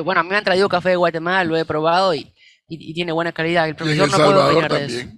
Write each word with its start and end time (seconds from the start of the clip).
bueno, 0.00 0.20
a 0.20 0.24
mí 0.24 0.30
me 0.30 0.36
han 0.36 0.44
traído 0.44 0.68
café 0.68 0.90
de 0.90 0.96
Guatemala, 0.96 1.44
lo 1.44 1.56
he 1.56 1.64
probado 1.64 2.14
y, 2.14 2.20
y- 2.68 2.90
y 2.90 2.94
tiene 2.94 3.12
buena 3.12 3.32
calidad. 3.32 3.64
El 3.64 3.70
Y 3.70 3.72
en 3.72 3.76
profesor 3.76 4.04
El 4.06 4.10
no 4.10 4.16
puedo 4.16 4.30
Salvador 4.30 4.52
opinar 4.64 4.72
de 4.72 4.84
eso. 4.86 5.08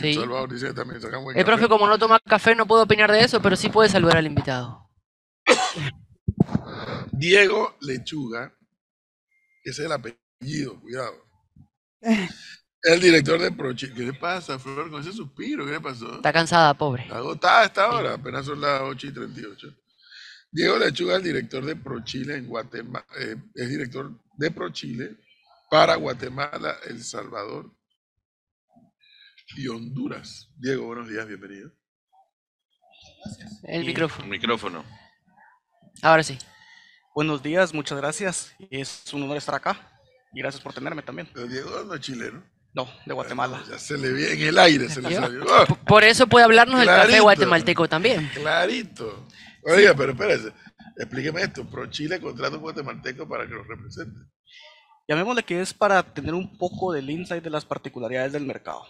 Sí. 0.00 0.14
Salvador 0.14 0.52
dice 0.52 0.66
que 0.68 0.74
también 0.74 1.00
sacan 1.00 1.22
buen 1.24 1.36
El 1.38 1.44
café. 1.44 1.56
profe, 1.56 1.68
como 1.68 1.86
no 1.86 1.98
toma 1.98 2.18
café, 2.20 2.54
no 2.54 2.66
puedo 2.66 2.82
opinar 2.82 3.10
de 3.12 3.20
eso, 3.20 3.40
pero 3.40 3.56
sí 3.56 3.68
puede 3.68 3.88
saludar 3.88 4.16
al 4.18 4.26
invitado. 4.26 4.90
Diego 7.12 7.76
Lechuga, 7.80 8.52
ese 9.64 9.82
es 9.82 9.86
el 9.86 9.92
apellido, 9.92 10.80
cuidado. 10.80 11.14
El 12.82 13.00
director 13.00 13.40
de 13.40 13.50
Prochile. 13.50 13.94
¿Qué 13.94 14.02
le 14.02 14.12
pasa, 14.12 14.60
Flor, 14.60 14.88
con 14.90 15.00
ese 15.00 15.12
suspiro? 15.12 15.64
¿Qué 15.66 15.72
le 15.72 15.80
pasó? 15.80 16.16
Está 16.16 16.32
cansada, 16.32 16.72
pobre. 16.74 17.02
Está 17.02 17.16
agotada 17.16 17.60
a 17.62 17.64
esta 17.64 17.90
hora, 17.90 18.14
apenas 18.14 18.46
son 18.46 18.60
las 18.60 18.80
8 18.82 19.08
y 19.08 19.12
38. 19.12 19.68
Diego 20.50 20.78
Lechuga, 20.78 21.16
el 21.16 21.22
director 21.22 21.64
de 21.64 21.76
ProChile 21.76 22.36
en 22.36 22.46
Guatemala, 22.46 23.06
eh, 23.20 23.36
es 23.54 23.68
director 23.68 24.10
de 24.36 24.50
ProChile 24.50 25.16
para 25.70 25.96
Guatemala, 25.96 26.76
El 26.86 27.02
Salvador 27.02 27.74
y 29.56 29.68
Honduras. 29.68 30.48
Diego, 30.56 30.86
buenos 30.86 31.08
días, 31.08 31.26
bienvenido. 31.26 31.72
El 33.64 33.84
micrófono. 33.84 34.28
Micrófono. 34.28 34.84
Ahora 36.02 36.22
sí. 36.22 36.38
Buenos 37.14 37.42
días, 37.42 37.72
muchas 37.74 37.98
gracias. 37.98 38.54
Es 38.70 39.12
un 39.12 39.22
honor 39.22 39.36
estar 39.38 39.54
acá. 39.54 39.90
Y 40.32 40.40
gracias 40.40 40.62
por 40.62 40.74
tenerme 40.74 41.02
también. 41.02 41.28
Pero 41.32 41.46
Diego 41.46 41.84
no 41.84 41.94
es 41.94 42.00
chileno. 42.00 42.44
No, 42.76 42.86
de 43.06 43.14
Guatemala. 43.14 43.62
Ya 43.70 43.78
se 43.78 43.96
le 43.96 44.12
ve 44.12 44.34
en 44.34 44.48
el 44.48 44.58
aire, 44.58 44.90
se 44.90 45.00
le 45.00 45.14
salió. 45.14 45.46
¡Ah! 45.50 45.64
Por 45.86 46.04
eso 46.04 46.26
puede 46.26 46.44
hablarnos 46.44 46.78
del 46.78 46.88
café 46.88 47.20
guatemalteco 47.20 47.88
también. 47.88 48.30
Clarito. 48.34 49.26
Oiga, 49.62 49.94
pero 49.96 50.12
espérese. 50.12 50.52
Explíqueme 50.98 51.40
esto. 51.40 51.64
ProChile 51.64 52.20
contrata 52.20 52.56
un 52.56 52.60
guatemalteco 52.60 53.26
para 53.26 53.46
que 53.46 53.54
lo 53.54 53.64
represente. 53.64 54.20
Llamémosle 55.08 55.42
que 55.42 55.62
es 55.62 55.72
para 55.72 56.02
tener 56.02 56.34
un 56.34 56.58
poco 56.58 56.92
del 56.92 57.08
insight 57.08 57.42
de 57.42 57.48
las 57.48 57.64
particularidades 57.64 58.34
del 58.34 58.44
mercado. 58.44 58.84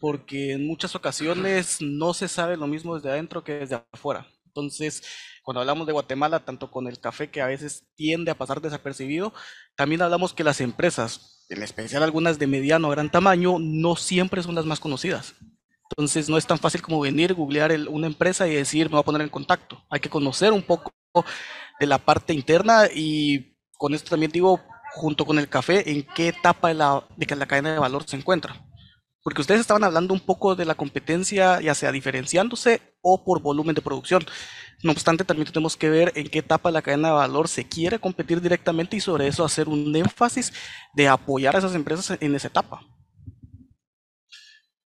Porque 0.00 0.54
en 0.54 0.66
muchas 0.66 0.96
ocasiones 0.96 1.78
no 1.80 2.14
se 2.14 2.26
sabe 2.26 2.56
lo 2.56 2.66
mismo 2.66 2.96
desde 2.96 3.10
adentro 3.10 3.44
que 3.44 3.52
desde 3.52 3.84
afuera. 3.92 4.26
Entonces, 4.60 5.02
cuando 5.42 5.60
hablamos 5.60 5.86
de 5.86 5.92
Guatemala, 5.92 6.44
tanto 6.44 6.70
con 6.70 6.86
el 6.86 7.00
café 7.00 7.30
que 7.30 7.40
a 7.40 7.46
veces 7.46 7.86
tiende 7.94 8.30
a 8.30 8.36
pasar 8.36 8.60
desapercibido, 8.60 9.32
también 9.76 10.02
hablamos 10.02 10.34
que 10.34 10.44
las 10.44 10.60
empresas, 10.60 11.44
en 11.48 11.62
especial 11.62 12.02
algunas 12.02 12.38
de 12.38 12.46
mediano 12.46 12.88
o 12.88 12.90
gran 12.90 13.10
tamaño, 13.10 13.58
no 13.58 13.96
siempre 13.96 14.42
son 14.42 14.54
las 14.54 14.66
más 14.66 14.80
conocidas. 14.80 15.34
Entonces, 15.90 16.28
no 16.28 16.36
es 16.36 16.46
tan 16.46 16.58
fácil 16.58 16.82
como 16.82 17.00
venir, 17.00 17.34
googlear 17.34 17.72
una 17.88 18.06
empresa 18.06 18.46
y 18.46 18.54
decir, 18.54 18.86
me 18.86 18.92
voy 18.92 19.00
a 19.00 19.04
poner 19.04 19.22
en 19.22 19.30
contacto. 19.30 19.82
Hay 19.88 20.00
que 20.00 20.10
conocer 20.10 20.52
un 20.52 20.62
poco 20.62 20.92
de 21.80 21.86
la 21.86 21.98
parte 21.98 22.34
interna 22.34 22.86
y 22.94 23.56
con 23.78 23.94
esto 23.94 24.10
también 24.10 24.32
digo, 24.32 24.60
junto 24.94 25.24
con 25.24 25.38
el 25.38 25.48
café, 25.48 25.90
en 25.90 26.06
qué 26.14 26.28
etapa 26.28 26.68
de 26.68 26.74
la, 26.74 27.06
de 27.16 27.36
la 27.36 27.46
cadena 27.46 27.72
de 27.72 27.78
valor 27.78 28.04
se 28.06 28.16
encuentra. 28.16 28.67
Porque 29.28 29.42
ustedes 29.42 29.60
estaban 29.60 29.84
hablando 29.84 30.14
un 30.14 30.20
poco 30.20 30.56
de 30.56 30.64
la 30.64 30.74
competencia, 30.74 31.60
ya 31.60 31.74
sea 31.74 31.92
diferenciándose 31.92 32.80
o 33.02 33.26
por 33.26 33.42
volumen 33.42 33.74
de 33.74 33.82
producción. 33.82 34.24
No 34.82 34.90
obstante, 34.90 35.22
también 35.22 35.46
tenemos 35.52 35.76
que 35.76 35.90
ver 35.90 36.12
en 36.14 36.30
qué 36.30 36.38
etapa 36.38 36.70
de 36.70 36.72
la 36.72 36.80
cadena 36.80 37.08
de 37.08 37.14
valor 37.14 37.46
se 37.46 37.68
quiere 37.68 37.98
competir 37.98 38.40
directamente 38.40 38.96
y 38.96 39.00
sobre 39.00 39.26
eso 39.26 39.44
hacer 39.44 39.68
un 39.68 39.94
énfasis 39.94 40.54
de 40.94 41.08
apoyar 41.08 41.54
a 41.54 41.58
esas 41.58 41.74
empresas 41.74 42.16
en 42.22 42.34
esa 42.36 42.48
etapa. 42.48 42.80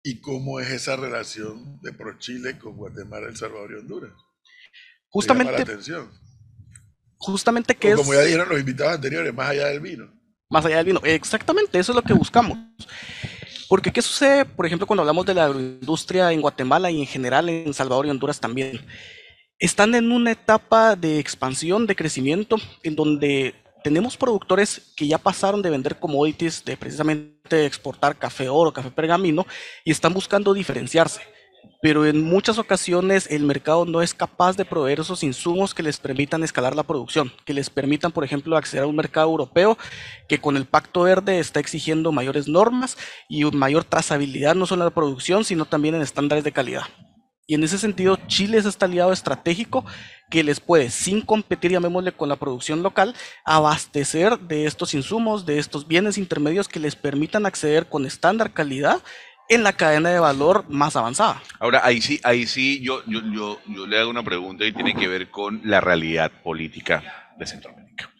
¿Y 0.02 0.20
cómo 0.20 0.60
es 0.60 0.68
esa 0.70 0.96
relación 0.96 1.80
de 1.80 1.94
ProChile 1.94 2.58
con 2.58 2.76
Guatemala, 2.76 3.28
El 3.28 3.38
Salvador 3.38 3.70
y 3.72 3.80
Honduras? 3.80 4.12
Me 4.12 4.18
llama 4.18 5.44
la 5.44 5.52
Justamente, 5.56 5.62
atención. 5.62 6.10
justamente 7.16 7.74
que 7.74 7.88
O 7.88 7.90
es... 7.94 7.96
como 8.02 8.12
ya 8.12 8.20
dijeron 8.20 8.50
los 8.50 8.60
invitados 8.60 8.96
anteriores, 8.96 9.32
más 9.32 9.48
allá 9.48 9.68
del 9.68 9.80
vino. 9.80 10.12
Más 10.50 10.62
allá 10.66 10.76
del 10.76 10.84
vino. 10.84 11.00
Exactamente, 11.04 11.78
eso 11.78 11.92
es 11.92 11.96
lo 11.96 12.02
que 12.02 12.12
buscamos. 12.12 12.58
Porque, 13.68 13.92
¿qué 13.92 14.02
sucede, 14.02 14.44
por 14.44 14.66
ejemplo, 14.66 14.86
cuando 14.86 15.02
hablamos 15.02 15.26
de 15.26 15.34
la 15.34 15.46
agroindustria 15.46 16.32
en 16.32 16.40
Guatemala 16.40 16.90
y 16.90 17.00
en 17.00 17.06
general 17.06 17.48
en 17.48 17.74
Salvador 17.74 18.06
y 18.06 18.10
Honduras 18.10 18.40
también? 18.40 18.80
Están 19.58 19.94
en 19.94 20.12
una 20.12 20.32
etapa 20.32 20.96
de 20.96 21.18
expansión, 21.18 21.86
de 21.86 21.96
crecimiento, 21.96 22.56
en 22.82 22.94
donde 22.94 23.54
tenemos 23.82 24.16
productores 24.16 24.92
que 24.96 25.06
ya 25.06 25.18
pasaron 25.18 25.62
de 25.62 25.70
vender 25.70 25.98
commodities, 25.98 26.64
de 26.64 26.76
precisamente 26.76 27.66
exportar 27.66 28.16
café 28.16 28.48
oro, 28.48 28.72
café 28.72 28.90
pergamino, 28.90 29.46
y 29.84 29.90
están 29.90 30.12
buscando 30.12 30.52
diferenciarse. 30.52 31.22
Pero 31.82 32.06
en 32.06 32.22
muchas 32.22 32.58
ocasiones 32.58 33.28
el 33.30 33.44
mercado 33.44 33.84
no 33.84 34.02
es 34.02 34.14
capaz 34.14 34.56
de 34.56 34.64
proveer 34.64 35.00
esos 35.00 35.22
insumos 35.22 35.74
que 35.74 35.82
les 35.82 35.98
permitan 35.98 36.42
escalar 36.42 36.74
la 36.74 36.82
producción, 36.82 37.32
que 37.44 37.54
les 37.54 37.70
permitan, 37.70 38.12
por 38.12 38.24
ejemplo, 38.24 38.56
acceder 38.56 38.84
a 38.84 38.88
un 38.88 38.96
mercado 38.96 39.28
europeo 39.28 39.78
que 40.28 40.40
con 40.40 40.56
el 40.56 40.66
Pacto 40.66 41.02
Verde 41.02 41.38
está 41.38 41.60
exigiendo 41.60 42.12
mayores 42.12 42.48
normas 42.48 42.96
y 43.28 43.44
mayor 43.44 43.84
trazabilidad 43.84 44.54
no 44.54 44.66
solo 44.66 44.82
en 44.82 44.86
la 44.86 44.94
producción, 44.94 45.44
sino 45.44 45.64
también 45.64 45.94
en 45.94 46.02
estándares 46.02 46.44
de 46.44 46.52
calidad. 46.52 46.84
Y 47.48 47.54
en 47.54 47.62
ese 47.62 47.78
sentido, 47.78 48.18
Chile 48.26 48.58
es 48.58 48.66
este 48.66 48.84
aliado 48.84 49.12
estratégico 49.12 49.84
que 50.30 50.42
les 50.42 50.58
puede, 50.58 50.90
sin 50.90 51.20
competir, 51.20 51.70
llamémosle, 51.70 52.10
con 52.10 52.28
la 52.28 52.34
producción 52.34 52.82
local, 52.82 53.14
abastecer 53.44 54.40
de 54.40 54.66
estos 54.66 54.94
insumos, 54.94 55.46
de 55.46 55.60
estos 55.60 55.86
bienes 55.86 56.18
intermedios 56.18 56.66
que 56.66 56.80
les 56.80 56.96
permitan 56.96 57.46
acceder 57.46 57.88
con 57.88 58.04
estándar 58.04 58.52
calidad 58.52 59.00
en 59.48 59.62
la 59.62 59.72
cadena 59.72 60.10
de 60.10 60.18
valor 60.18 60.64
más 60.68 60.96
avanzada. 60.96 61.42
Ahora, 61.60 61.80
ahí 61.84 62.00
sí, 62.00 62.20
ahí 62.24 62.46
sí, 62.46 62.82
yo, 62.82 63.02
yo, 63.06 63.20
yo, 63.32 63.60
yo 63.66 63.86
le 63.86 63.98
hago 63.98 64.10
una 64.10 64.22
pregunta 64.22 64.64
y 64.64 64.72
tiene 64.72 64.94
que 64.94 65.08
ver 65.08 65.30
con 65.30 65.60
la 65.64 65.80
realidad 65.80 66.30
política 66.42 67.32
de 67.38 67.46
Centroamérica. 67.46 68.10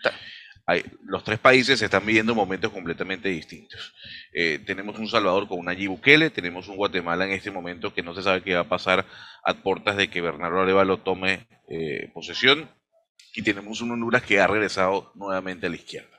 Hay- 0.68 0.84
los 1.04 1.22
tres 1.22 1.38
países 1.38 1.80
están 1.80 2.04
viviendo 2.04 2.34
momentos 2.34 2.72
completamente 2.72 3.28
distintos. 3.28 3.94
Eh, 4.32 4.58
tenemos 4.66 4.98
un 4.98 5.08
Salvador 5.08 5.46
con 5.46 5.60
un 5.60 5.66
Nayib 5.66 5.90
Bukele, 5.90 6.30
tenemos 6.30 6.66
un 6.68 6.76
Guatemala 6.76 7.24
en 7.24 7.30
este 7.32 7.52
momento 7.52 7.94
que 7.94 8.02
no 8.02 8.14
se 8.14 8.22
sabe 8.22 8.42
qué 8.42 8.54
va 8.54 8.62
a 8.62 8.68
pasar 8.68 9.06
a 9.44 9.54
puertas 9.54 9.96
de 9.96 10.10
que 10.10 10.20
Bernardo 10.20 10.60
Arevalo 10.60 10.98
tome 10.98 11.46
eh, 11.68 12.10
posesión, 12.12 12.68
y 13.34 13.42
tenemos 13.42 13.80
un 13.80 13.92
Honduras 13.92 14.22
que 14.22 14.40
ha 14.40 14.46
regresado 14.46 15.12
nuevamente 15.14 15.66
a 15.66 15.70
la 15.70 15.76
izquierda. 15.76 16.16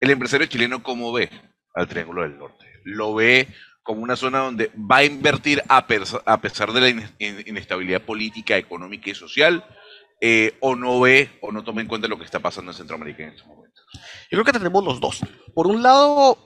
El 0.00 0.10
empresario 0.10 0.46
chileno, 0.46 0.82
¿cómo 0.82 1.12
ve 1.12 1.30
al 1.74 1.88
Triángulo 1.88 2.22
del 2.22 2.36
Norte? 2.36 2.66
¿Lo 2.84 3.14
ve 3.14 3.48
como 3.84 4.02
una 4.02 4.16
zona 4.16 4.40
donde 4.40 4.72
va 4.76 4.96
a 4.96 5.04
invertir 5.04 5.62
a, 5.68 5.86
a 6.26 6.40
pesar 6.40 6.72
de 6.72 6.80
la 6.80 6.88
in- 6.88 7.44
inestabilidad 7.46 8.02
política, 8.02 8.56
económica 8.56 9.10
y 9.10 9.14
social? 9.14 9.64
eh, 10.20 10.56
¿O 10.60 10.74
no 10.74 11.00
ve 11.00 11.38
o 11.42 11.52
no 11.52 11.62
toma 11.62 11.82
en 11.82 11.86
cuenta 11.86 12.08
lo 12.08 12.18
que 12.18 12.24
está 12.24 12.40
pasando 12.40 12.72
en 12.72 12.76
Centroamérica 12.78 13.22
en 13.24 13.30
estos 13.30 13.46
momentos? 13.46 13.84
Yo 14.30 14.36
creo 14.36 14.44
que 14.44 14.52
tenemos 14.52 14.82
los 14.82 14.98
dos. 14.98 15.20
Por 15.54 15.66
un 15.66 15.82
lado, 15.82 16.38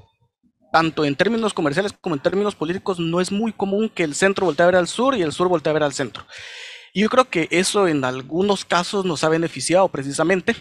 tanto 0.73 1.05
en 1.05 1.15
términos 1.15 1.55
comerciales 1.55 1.93
como 1.93 2.17
en 2.17 2.23
términos 2.23 2.55
políticos, 2.57 2.99
no 2.99 3.21
es 3.21 3.31
muy 3.31 3.53
común 3.53 3.89
que 3.89 4.03
el 4.03 4.15
centro 4.15 4.47
voltee 4.47 4.65
a 4.65 4.67
ver 4.67 4.77
al 4.77 4.89
sur 4.89 5.15
y 5.17 5.23
el 5.23 5.33
sur 5.33 5.49
voltee 5.49 5.71
a 5.71 5.75
ver 5.75 5.85
al 5.85 5.93
centro. 5.95 6.27
Y 6.93 7.03
yo 7.03 7.09
creo 7.09 7.27
que 7.27 7.47
eso 7.53 7.87
en 7.87 8.05
algunos 8.05 8.65
casos 8.65 9.05
nos 9.05 9.23
ha 9.23 9.29
beneficiado 9.29 9.89
precisamente, 9.89 10.57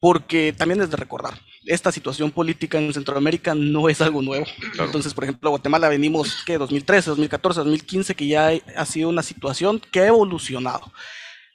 porque 0.00 0.54
también 0.56 0.80
es 0.80 0.90
de 0.90 0.96
recordar, 0.96 1.38
esta 1.68 1.92
situación 1.92 2.30
política 2.30 2.78
en 2.78 2.92
Centroamérica 2.92 3.54
no 3.54 3.88
es 3.88 4.00
algo 4.00 4.22
nuevo. 4.22 4.46
Entonces, 4.78 5.12
por 5.12 5.24
ejemplo, 5.24 5.50
Guatemala 5.50 5.88
venimos, 5.88 6.42
¿qué? 6.44 6.56
2013, 6.56 7.10
2014, 7.10 7.60
2015, 7.60 8.14
que 8.14 8.26
ya 8.26 8.52
ha 8.76 8.86
sido 8.86 9.10
una 9.10 9.22
situación 9.22 9.80
que 9.92 10.00
ha 10.00 10.06
evolucionado. 10.06 10.90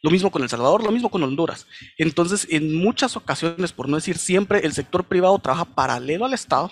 Lo 0.03 0.11
mismo 0.11 0.29
con 0.29 0.43
El 0.43 0.49
Salvador, 0.49 0.83
lo 0.83 0.91
mismo 0.91 1.09
con 1.09 1.23
Honduras. 1.23 1.65
Entonces, 1.97 2.45
en 2.51 2.75
muchas 2.75 3.15
ocasiones, 3.17 3.73
por 3.73 3.89
no 3.89 3.95
decir 3.95 4.17
siempre, 4.17 4.59
el 4.59 4.73
sector 4.73 5.05
privado 5.05 5.39
trabaja 5.39 5.65
paralelo 5.65 6.25
al 6.25 6.33
Estado 6.33 6.71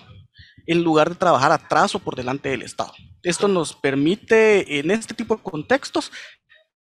en 0.66 0.84
lugar 0.84 1.08
de 1.08 1.16
trabajar 1.16 1.50
atrás 1.50 1.94
o 1.94 1.98
por 1.98 2.14
delante 2.14 2.48
del 2.50 2.62
Estado. 2.62 2.92
Esto 3.22 3.48
nos 3.48 3.74
permite, 3.74 4.78
en 4.78 4.90
este 4.90 5.14
tipo 5.14 5.34
de 5.36 5.42
contextos, 5.42 6.12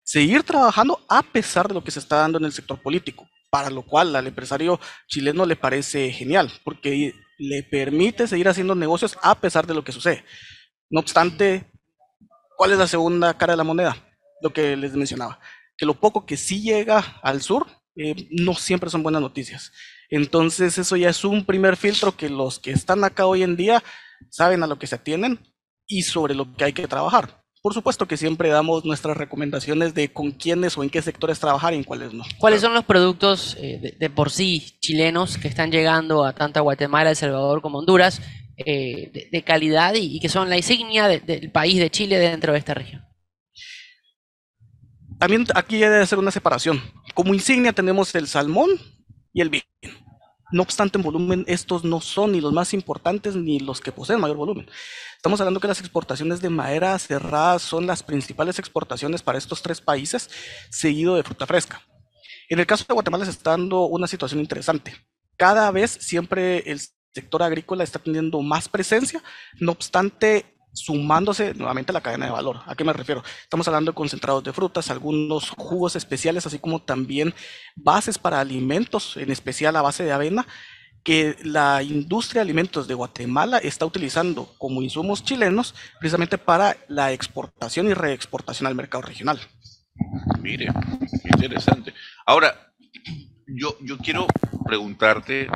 seguir 0.04 0.42
trabajando 0.42 1.00
a 1.08 1.22
pesar 1.22 1.68
de 1.68 1.76
lo 1.76 1.84
que 1.84 1.92
se 1.92 2.00
está 2.00 2.16
dando 2.18 2.40
en 2.40 2.46
el 2.46 2.54
sector 2.54 2.82
político, 2.82 3.28
para 3.50 3.70
lo 3.70 3.84
cual 3.84 4.16
al 4.16 4.28
empresario 4.28 4.80
chileno 5.08 5.46
le 5.46 5.56
parece 5.56 6.12
genial, 6.12 6.52
porque 6.64 7.14
le 7.38 7.64
permite 7.64 8.28
seguir 8.28 8.48
haciendo 8.50 8.76
negocios 8.76 9.18
a 9.22 9.40
pesar 9.40 9.68
de 9.68 9.74
lo 9.74 9.84
que 9.84 9.92
sucede. 9.92 10.26
No 10.90 11.00
obstante, 11.00 11.72
¿cuál 12.58 12.72
es 12.72 12.78
la 12.78 12.88
segunda 12.88 13.38
cara 13.38 13.54
de 13.54 13.58
la 13.58 13.64
moneda? 13.64 13.96
Lo 14.42 14.52
que 14.52 14.76
les 14.76 14.96
mencionaba, 14.96 15.40
que 15.78 15.86
lo 15.86 16.00
poco 16.00 16.26
que 16.26 16.38
sí 16.38 16.62
llega 16.62 17.20
al 17.22 17.42
sur 17.42 17.68
eh, 17.96 18.28
no 18.32 18.54
siempre 18.54 18.90
son 18.90 19.04
buenas 19.04 19.22
noticias. 19.22 19.72
Entonces 20.10 20.78
eso 20.78 20.96
ya 20.96 21.10
es 21.10 21.24
un 21.24 21.46
primer 21.46 21.76
filtro 21.76 22.16
que 22.16 22.30
los 22.30 22.60
que 22.60 22.72
están 22.72 23.04
acá 23.04 23.26
hoy 23.26 23.44
en 23.44 23.56
día 23.56 23.84
saben 24.30 24.64
a 24.64 24.68
lo 24.68 24.80
que 24.80 24.88
se 24.88 24.96
atienen 24.96 25.40
y 25.88 26.04
sobre 26.04 26.36
lo 26.36 26.56
que 26.56 26.66
hay 26.66 26.74
que 26.74 26.88
trabajar. 26.88 27.44
Por 27.68 27.74
supuesto 27.74 28.08
que 28.08 28.16
siempre 28.16 28.48
damos 28.48 28.86
nuestras 28.86 29.18
recomendaciones 29.18 29.94
de 29.94 30.08
con 30.08 30.32
quiénes 30.32 30.78
o 30.78 30.84
en 30.84 30.90
qué 30.90 31.02
sectores 31.02 31.38
trabajar 31.38 31.74
y 31.74 31.76
en 31.76 31.84
cuáles 31.84 32.14
no. 32.14 32.24
¿Cuáles 32.40 32.62
son 32.62 32.74
los 32.74 32.86
productos 32.86 33.58
eh, 33.60 33.78
de, 33.82 33.92
de 33.92 34.10
por 34.10 34.30
sí 34.32 34.78
chilenos 34.80 35.38
que 35.38 35.50
están 35.50 35.70
llegando 35.70 36.24
a 36.24 36.32
tanto 36.34 36.60
a 36.60 36.64
Guatemala, 36.64 37.10
El 37.10 37.18
Salvador 37.18 37.62
como 37.62 37.80
Honduras 37.80 38.22
eh, 38.56 39.12
de, 39.14 39.28
de 39.30 39.44
calidad 39.44 39.96
y, 39.96 40.16
y 40.16 40.20
que 40.22 40.30
son 40.30 40.50
la 40.50 40.56
insignia 40.56 41.10
de- 41.10 41.20
del 41.20 41.52
país 41.52 41.78
de 41.78 41.90
Chile 41.92 42.18
dentro 42.20 42.54
de 42.54 42.60
esta 42.60 42.74
región? 42.74 43.04
También 45.20 45.46
aquí 45.54 45.76
debe 45.78 46.08
ser 46.08 46.20
una 46.20 46.32
separación. 46.32 46.82
Como 47.14 47.34
insignia 47.34 47.74
tenemos 47.74 48.16
el 48.16 48.28
salmón 48.28 48.70
y 49.34 49.42
el 49.42 49.50
vino. 49.50 49.66
No 50.54 50.62
obstante, 50.62 50.98
en 50.98 51.04
volumen, 51.04 51.44
estos 51.50 51.84
no 51.84 52.00
son 52.00 52.32
ni 52.32 52.40
los 52.40 52.54
más 52.54 52.74
importantes 52.74 53.36
ni 53.36 53.60
los 53.60 53.82
que 53.82 53.92
poseen 53.92 54.22
mayor 54.22 54.38
volumen. 54.38 54.70
Estamos 55.18 55.42
hablando 55.42 55.60
que 55.60 55.68
las 55.68 55.80
exportaciones 55.80 56.42
de 56.42 56.50
madera 56.50 56.98
cerrada 57.00 57.58
son 57.58 57.88
las 57.88 58.04
principales 58.04 58.60
exportaciones 58.60 59.24
para 59.24 59.40
estos 59.40 59.64
tres 59.64 59.82
países, 59.82 60.30
seguido 60.70 61.16
de 61.16 61.24
fruta 61.24 61.48
fresca. 61.48 61.82
En 62.50 62.60
el 62.60 62.68
caso 62.68 62.86
de 62.88 62.94
Guatemala 62.94 63.26
se 63.26 63.32
está 63.32 63.52
dando 63.52 63.86
una 63.86 64.08
situación 64.08 64.40
interesante. 64.40 64.96
Cada 65.36 65.70
vez 65.72 65.98
siempre 66.00 66.60
el 66.72 66.80
sector 67.14 67.42
agrícola 67.42 67.84
está 67.84 67.98
teniendo 67.98 68.42
más 68.44 68.70
presencia, 68.70 69.24
no 69.60 69.72
obstante 69.72 70.58
sumándose 70.72 71.56
nuevamente 71.56 71.92
a 71.92 71.94
la 71.94 72.02
cadena 72.02 72.28
de 72.28 72.32
valor. 72.32 72.62
¿A 72.68 72.76
qué 72.76 72.84
me 72.84 72.94
refiero? 72.94 73.24
Estamos 73.42 73.68
hablando 73.68 73.92
de 73.92 73.96
concentrados 73.96 74.44
de 74.44 74.54
frutas, 74.54 74.92
algunos 74.92 75.50
jugos 75.50 75.96
especiales, 75.96 76.46
así 76.46 76.60
como 76.60 76.80
también 76.84 77.34
bases 77.76 78.20
para 78.20 78.40
alimentos, 78.40 79.18
en 79.18 79.32
especial 79.32 79.76
a 79.76 79.82
base 79.82 80.04
de 80.04 80.12
avena, 80.12 80.46
que 81.08 81.38
la 81.42 81.82
industria 81.84 82.42
de 82.42 82.48
alimentos 82.48 82.86
de 82.86 82.94
Guatemala 82.94 83.60
está 83.60 83.86
utilizando 83.86 84.54
como 84.58 84.82
insumos 84.82 85.24
chilenos 85.24 85.74
precisamente 86.02 86.38
para 86.38 86.76
la 86.90 87.14
exportación 87.14 87.88
y 87.88 87.94
reexportación 87.94 88.68
al 88.68 88.76
mercado 88.76 89.04
regional. 89.04 89.40
Mire, 90.42 90.68
interesante. 91.24 91.94
Ahora, 92.26 92.74
yo, 93.48 93.78
yo 93.80 93.98
quiero 94.00 94.28
preguntarte 94.66 95.48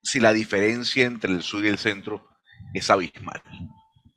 si 0.00 0.20
la 0.20 0.32
diferencia 0.32 1.06
entre 1.06 1.32
el 1.32 1.42
sur 1.42 1.64
y 1.64 1.68
el 1.68 1.78
centro 1.78 2.28
es 2.72 2.88
abismal 2.88 3.42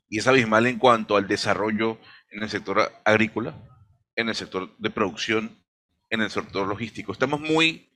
y 0.08 0.20
es 0.20 0.28
abismal 0.28 0.68
en 0.68 0.78
cuanto 0.78 1.16
al 1.16 1.26
desarrollo 1.26 1.98
en 2.30 2.44
el 2.44 2.50
sector 2.50 2.92
agrícola, 3.04 3.56
en 4.14 4.28
el 4.28 4.36
sector 4.36 4.76
de 4.78 4.90
producción, 4.90 5.58
en 6.08 6.20
el 6.20 6.30
sector 6.30 6.68
logístico. 6.68 7.10
Estamos 7.10 7.40
muy 7.40 7.90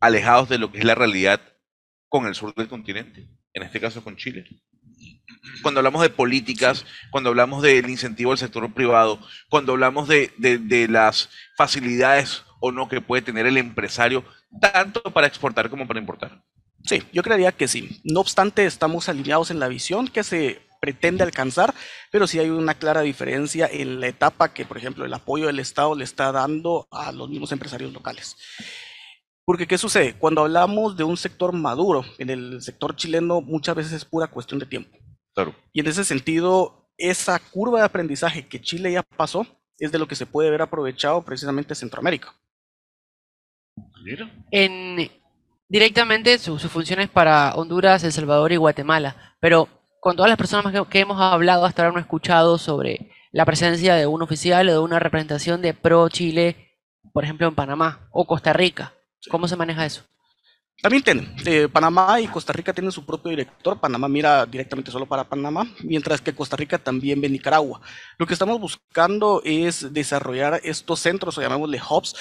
alejados 0.00 0.48
de 0.48 0.58
lo 0.58 0.72
que 0.72 0.78
es 0.78 0.84
la 0.84 0.96
realidad 0.96 1.40
con 2.10 2.26
el 2.26 2.34
sur 2.34 2.54
del 2.54 2.68
continente, 2.68 3.26
en 3.54 3.62
este 3.62 3.80
caso 3.80 4.04
con 4.04 4.16
Chile. 4.16 4.44
Cuando 5.62 5.80
hablamos 5.80 6.02
de 6.02 6.10
políticas, 6.10 6.84
cuando 7.10 7.30
hablamos 7.30 7.62
del 7.62 7.88
incentivo 7.88 8.32
al 8.32 8.38
sector 8.38 8.70
privado, 8.74 9.18
cuando 9.48 9.72
hablamos 9.72 10.08
de, 10.08 10.30
de 10.36 10.88
las 10.88 11.30
facilidades 11.56 12.42
o 12.60 12.72
no 12.72 12.88
que 12.88 13.00
puede 13.00 13.22
tener 13.22 13.46
el 13.46 13.56
empresario, 13.56 14.24
tanto 14.60 15.00
para 15.02 15.26
exportar 15.26 15.70
como 15.70 15.86
para 15.86 16.00
importar. 16.00 16.42
Sí, 16.84 17.02
yo 17.12 17.22
creería 17.22 17.52
que 17.52 17.68
sí. 17.68 18.00
No 18.04 18.20
obstante, 18.20 18.66
estamos 18.66 19.08
alineados 19.08 19.50
en 19.50 19.60
la 19.60 19.68
visión 19.68 20.08
que 20.08 20.24
se 20.24 20.60
pretende 20.80 21.22
alcanzar, 21.22 21.74
pero 22.10 22.26
sí 22.26 22.38
hay 22.38 22.48
una 22.50 22.74
clara 22.74 23.02
diferencia 23.02 23.68
en 23.70 24.00
la 24.00 24.08
etapa 24.08 24.52
que, 24.52 24.64
por 24.64 24.78
ejemplo, 24.78 25.04
el 25.04 25.14
apoyo 25.14 25.46
del 25.46 25.60
Estado 25.60 25.94
le 25.94 26.04
está 26.04 26.32
dando 26.32 26.88
a 26.90 27.12
los 27.12 27.28
mismos 27.28 27.52
empresarios 27.52 27.92
locales. 27.92 28.36
Porque, 29.50 29.66
¿qué 29.66 29.78
sucede? 29.78 30.14
Cuando 30.14 30.42
hablamos 30.42 30.96
de 30.96 31.02
un 31.02 31.16
sector 31.16 31.52
maduro, 31.52 32.04
en 32.18 32.30
el 32.30 32.62
sector 32.62 32.94
chileno 32.94 33.40
muchas 33.40 33.74
veces 33.74 33.92
es 33.94 34.04
pura 34.04 34.28
cuestión 34.28 34.60
de 34.60 34.66
tiempo. 34.66 34.96
Claro. 35.34 35.56
Y 35.72 35.80
en 35.80 35.88
ese 35.88 36.04
sentido, 36.04 36.88
esa 36.96 37.36
curva 37.40 37.80
de 37.80 37.86
aprendizaje 37.86 38.46
que 38.46 38.60
Chile 38.60 38.92
ya 38.92 39.02
pasó 39.02 39.44
es 39.76 39.90
de 39.90 39.98
lo 39.98 40.06
que 40.06 40.14
se 40.14 40.24
puede 40.24 40.50
ver 40.50 40.62
aprovechado 40.62 41.24
precisamente 41.24 41.72
en 41.72 41.78
Centroamérica. 41.78 42.32
En, 44.52 45.10
directamente 45.68 46.38
su, 46.38 46.56
su 46.60 46.68
función 46.68 47.00
es 47.00 47.08
para 47.08 47.52
Honduras, 47.56 48.04
El 48.04 48.12
Salvador 48.12 48.52
y 48.52 48.56
Guatemala, 48.56 49.34
pero 49.40 49.66
con 49.98 50.14
todas 50.14 50.28
las 50.28 50.38
personas 50.38 50.72
que, 50.72 50.88
que 50.88 51.00
hemos 51.00 51.20
hablado 51.20 51.64
hasta 51.64 51.82
ahora 51.82 51.94
no 51.94 51.98
he 51.98 52.02
escuchado 52.02 52.56
sobre 52.56 53.10
la 53.32 53.44
presencia 53.44 53.96
de 53.96 54.06
un 54.06 54.22
oficial 54.22 54.68
o 54.68 54.72
de 54.74 54.78
una 54.78 55.00
representación 55.00 55.60
de 55.60 55.74
Pro 55.74 56.08
Chile, 56.08 56.78
por 57.12 57.24
ejemplo, 57.24 57.48
en 57.48 57.56
Panamá 57.56 58.08
o 58.12 58.28
Costa 58.28 58.52
Rica. 58.52 58.94
¿Cómo 59.28 59.46
se 59.48 59.56
maneja 59.56 59.84
eso? 59.84 60.02
También 60.82 61.02
tienen. 61.02 61.34
Eh, 61.44 61.68
Panamá 61.68 62.20
y 62.20 62.26
Costa 62.28 62.54
Rica 62.54 62.72
tienen 62.72 62.90
su 62.90 63.04
propio 63.04 63.30
director. 63.30 63.78
Panamá 63.78 64.08
mira 64.08 64.46
directamente 64.46 64.90
solo 64.90 65.04
para 65.06 65.28
Panamá, 65.28 65.66
mientras 65.82 66.22
que 66.22 66.34
Costa 66.34 66.56
Rica 66.56 66.78
también 66.78 67.20
ve 67.20 67.28
Nicaragua. 67.28 67.82
Lo 68.18 68.26
que 68.26 68.32
estamos 68.32 68.58
buscando 68.58 69.42
es 69.44 69.92
desarrollar 69.92 70.60
estos 70.64 71.00
centros, 71.00 71.36
o 71.36 71.42
llamémosle 71.42 71.80
hubs, 71.90 72.16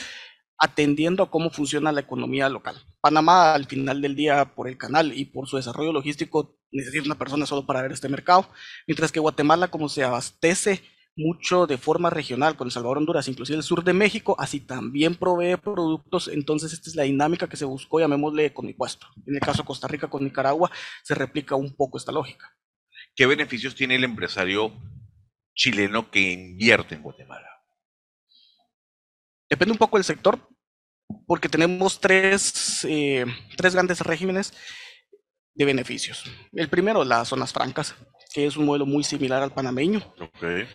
atendiendo 0.58 1.24
a 1.24 1.32
cómo 1.32 1.52
funciona 1.52 1.94
la 1.94 2.02
economía 2.02 2.50
local. 2.50 2.84
Panamá, 3.00 3.54
al 3.54 3.66
final 3.66 4.02
del 4.02 4.16
día, 4.18 4.54
por 4.56 4.68
el 4.68 4.78
canal 4.78 5.18
y 5.18 5.24
por 5.24 5.48
su 5.48 5.56
desarrollo 5.56 5.94
logístico, 5.94 6.58
necesita 6.70 7.06
una 7.06 7.18
persona 7.18 7.46
solo 7.46 7.66
para 7.66 7.82
ver 7.82 7.94
este 7.94 8.10
mercado, 8.10 8.50
mientras 8.86 9.14
que 9.14 9.22
Guatemala, 9.22 9.70
como 9.70 9.88
se 9.88 10.04
abastece 10.04 10.84
mucho 11.16 11.68
de 11.68 11.78
forma 11.78 12.10
regional 12.10 12.56
con 12.56 12.68
El 12.68 12.72
Salvador, 12.72 12.98
Honduras, 12.98 13.28
inclusive 13.28 13.58
el 13.58 13.64
sur 13.64 13.84
de 13.84 13.94
México, 13.94 14.36
así 14.40 14.62
también 14.62 15.16
provee 15.16 15.58
productos, 15.58 16.30
entonces 16.30 16.72
esta 16.74 16.90
es 16.90 16.96
la 16.96 17.04
dinámica 17.04 17.48
que 17.48 17.58
se 17.58 17.66
buscó, 17.66 18.00
llamémosle 18.00 18.54
con 18.54 18.68
impuesto. 18.68 19.08
En 19.26 19.36
el 19.36 19.42
caso 19.42 19.64
de 19.64 19.68
Costa 19.68 19.88
Rica 19.88 20.10
con 20.10 20.24
Nicaragua, 20.24 20.72
se 21.04 21.16
replica 21.16 21.56
un 21.56 21.76
poco 21.76 21.98
esta 21.98 22.12
lógica. 22.12 22.56
¿Qué 23.16 23.26
beneficios 23.26 23.76
tiene 23.76 23.96
el 23.96 24.04
empresario 24.04 24.74
chileno 25.54 26.10
que 26.10 26.32
invierte 26.32 26.96
en 26.96 27.02
Guatemala? 27.02 27.48
Depende 29.50 29.74
un 29.74 29.78
poco 29.78 29.98
del 29.98 30.06
sector, 30.06 30.40
porque 31.26 31.50
tenemos 31.50 32.00
tres, 32.00 32.86
eh, 32.88 33.26
tres 33.58 33.74
grandes 33.74 34.00
regímenes 34.02 34.54
de 35.56 35.66
beneficios. 35.66 36.24
El 36.54 36.70
primero, 36.70 37.04
las 37.04 37.28
zonas 37.28 37.52
francas, 37.52 37.96
que 38.34 38.46
es 38.46 38.56
un 38.56 38.66
modelo 38.66 38.86
muy 38.86 39.04
similar 39.04 39.42
al 39.42 39.52
panameño. 39.52 40.02
Okay. 40.20 40.68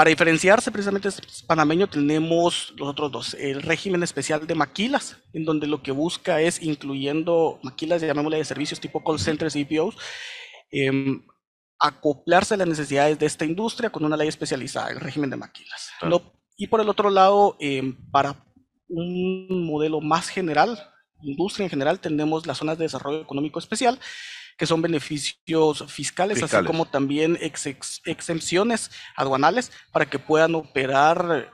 Para 0.00 0.08
diferenciarse 0.08 0.72
precisamente 0.72 1.10
panameño 1.46 1.86
tenemos 1.86 2.72
los 2.78 2.88
otros 2.88 3.12
dos, 3.12 3.34
el 3.34 3.60
régimen 3.60 4.02
especial 4.02 4.46
de 4.46 4.54
maquilas, 4.54 5.18
en 5.34 5.44
donde 5.44 5.66
lo 5.66 5.82
que 5.82 5.92
busca 5.92 6.40
es 6.40 6.62
incluyendo 6.62 7.60
maquilas, 7.62 8.00
llamémosle 8.00 8.38
de 8.38 8.46
servicios 8.46 8.80
tipo 8.80 9.04
call 9.04 9.18
centers 9.18 9.56
y 9.56 9.60
EPOs, 9.60 9.98
eh, 10.72 10.90
acoplarse 11.78 12.54
a 12.54 12.56
las 12.56 12.68
necesidades 12.68 13.18
de 13.18 13.26
esta 13.26 13.44
industria 13.44 13.90
con 13.90 14.02
una 14.02 14.16
ley 14.16 14.28
especializada, 14.28 14.88
el 14.88 15.00
régimen 15.00 15.28
de 15.28 15.36
maquilas. 15.36 15.90
Claro. 16.00 16.32
Y 16.56 16.68
por 16.68 16.80
el 16.80 16.88
otro 16.88 17.10
lado, 17.10 17.58
eh, 17.60 17.82
para 18.10 18.42
un 18.88 19.66
modelo 19.66 20.00
más 20.00 20.30
general, 20.30 20.82
industria 21.20 21.64
en 21.64 21.70
general, 21.70 22.00
tenemos 22.00 22.46
las 22.46 22.56
zonas 22.56 22.78
de 22.78 22.84
desarrollo 22.84 23.20
económico 23.20 23.58
especial, 23.58 24.00
que 24.60 24.66
son 24.66 24.82
beneficios 24.82 25.86
fiscales, 25.90 26.42
así 26.42 26.62
como 26.66 26.84
también 26.84 27.38
ex- 27.40 27.64
ex- 27.64 28.02
exenciones 28.04 28.90
aduanales 29.16 29.72
para 29.90 30.04
que 30.04 30.18
puedan 30.18 30.54
operar 30.54 31.50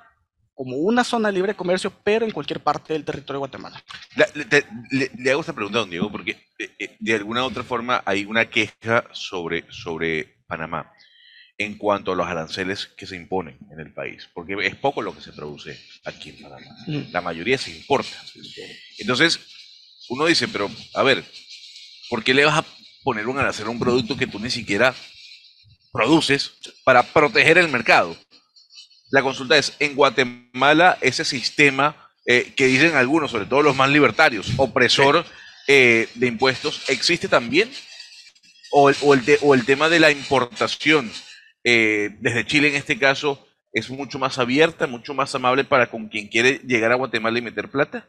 como 0.55 0.77
una 0.79 1.05
zona 1.05 1.31
libre 1.31 1.53
de 1.53 1.57
comercio, 1.57 1.93
pero 2.03 2.27
en 2.27 2.33
cualquier 2.33 2.59
parte 2.59 2.95
del 2.95 3.05
territorio 3.05 3.35
de 3.35 3.47
Guatemala. 3.47 3.81
La- 4.17 4.27
le, 4.35 4.45
te- 4.47 4.67
le- 4.91 5.13
le 5.17 5.31
hago 5.31 5.41
esta 5.43 5.53
pregunta, 5.53 5.79
don 5.79 5.89
Diego, 5.91 6.11
porque 6.11 6.33
eh, 6.59 6.75
eh, 6.81 6.97
de 6.99 7.15
alguna 7.15 7.45
u 7.45 7.47
otra 7.47 7.63
forma 7.63 8.03
hay 8.05 8.25
una 8.25 8.51
queja 8.51 9.05
sobre, 9.13 9.65
sobre 9.71 10.41
Panamá 10.49 10.93
en 11.59 11.79
cuanto 11.79 12.11
a 12.11 12.17
los 12.17 12.27
aranceles 12.27 12.89
que 12.89 13.07
se 13.07 13.15
imponen 13.15 13.57
en 13.71 13.79
el 13.79 13.95
país, 13.95 14.29
porque 14.35 14.57
es 14.67 14.75
poco 14.75 15.01
lo 15.01 15.15
que 15.15 15.23
se 15.23 15.33
produce 15.33 15.79
aquí 16.05 16.31
en 16.31 16.43
Panamá. 16.43 16.75
Mm. 16.89 17.13
La 17.13 17.21
mayoría 17.21 17.57
se 17.57 17.71
importa. 17.71 18.11
Entonces, 18.99 19.39
uno 20.09 20.27
dice, 20.27 20.49
pero 20.49 20.69
a 20.95 21.03
ver, 21.05 21.25
¿por 22.11 22.25
qué 22.25 22.35
le 22.35 22.45
vas 22.45 22.59
a 22.59 22.65
poner 23.07 23.29
un 23.29 23.39
arancel 23.39 23.69
a 23.69 23.71
un 23.71 23.79
producto 23.79 24.17
que 24.17 24.27
tú 24.27 24.41
ni 24.41 24.51
siquiera 24.51 24.93
produces 25.93 26.55
para 26.83 27.05
proteger 27.05 27.57
el 27.57 27.69
mercado? 27.69 28.17
La 29.11 29.23
consulta 29.23 29.57
es, 29.57 29.75
en 29.79 29.95
Guatemala, 29.95 30.99
ese 31.01 31.25
sistema 31.25 32.11
eh, 32.27 32.53
que 32.57 32.67
dicen 32.67 32.97
algunos, 32.97 33.31
sobre 33.31 33.47
todo 33.47 33.63
los 33.63 33.77
más 33.77 33.89
libertarios, 33.91 34.49
opresor 34.57 35.25
eh, 35.69 36.09
de 36.17 36.27
impuestos, 36.27 36.83
¿existe 36.89 37.29
también? 37.29 37.71
¿O 38.73 38.91
el, 38.91 38.97
o 39.03 39.15
el 39.15 39.25
te- 39.25 39.39
o 39.41 39.55
el 39.55 39.65
tema 39.65 39.89
de 39.89 40.01
la 40.01 40.11
importación 40.11 41.13
eh, 41.63 42.11
desde 42.19 42.45
Chile 42.45 42.69
en 42.71 42.75
este 42.75 42.99
caso 42.99 43.47
es 43.73 43.89
mucho 43.89 44.19
más 44.19 44.39
abierta, 44.41 44.89
mucho 44.89 45.15
más 45.15 45.33
amable 45.37 45.63
para 45.63 45.89
con 45.89 46.09
quien 46.09 46.27
quiere 46.27 46.61
llegar 46.67 46.91
a 46.91 46.97
Guatemala 46.97 47.39
y 47.39 47.43
meter 47.43 47.71
plata? 47.71 48.09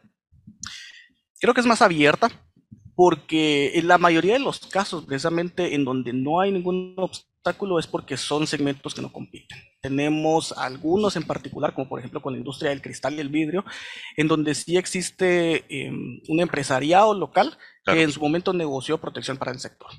Creo 1.40 1.54
que 1.54 1.60
es 1.60 1.66
más 1.66 1.82
abierta 1.82 2.28
porque 2.98 3.78
en 3.78 3.86
la 3.86 3.96
mayoría 3.96 4.32
de 4.32 4.40
los 4.40 4.58
casos, 4.58 5.04
precisamente 5.04 5.76
en 5.76 5.84
donde 5.84 6.12
no 6.12 6.40
hay 6.40 6.50
ningún 6.50 6.96
obstáculo, 6.96 7.78
es 7.78 7.86
porque 7.86 8.16
son 8.16 8.48
segmentos 8.48 8.92
que 8.92 9.00
no 9.00 9.12
compiten. 9.12 9.56
Tenemos 9.80 10.50
algunos 10.58 11.14
en 11.14 11.22
particular, 11.22 11.74
como 11.74 11.88
por 11.88 12.00
ejemplo 12.00 12.20
con 12.20 12.32
la 12.32 12.40
industria 12.40 12.70
del 12.70 12.82
cristal 12.82 13.14
y 13.14 13.20
el 13.20 13.28
vidrio, 13.28 13.64
en 14.16 14.26
donde 14.26 14.52
sí 14.56 14.76
existe 14.76 15.64
eh, 15.68 15.92
un 15.92 16.40
empresariado 16.40 17.14
local 17.14 17.56
Claro. 17.84 17.98
que 17.98 18.02
en 18.02 18.10
su 18.10 18.20
momento 18.20 18.52
negoció 18.52 18.98
protección 18.98 19.36
para 19.36 19.52
el 19.52 19.60
sector. 19.60 19.92